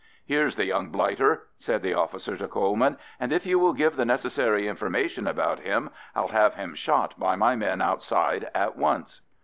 [0.25, 4.03] "Here's the young blighter," said the officer to Coleman, "and if you will give the
[4.03, 9.21] necessary information about him, I'll have him shot by my men outside at once."